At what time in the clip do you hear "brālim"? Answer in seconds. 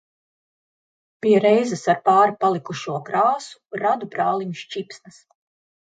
4.17-4.61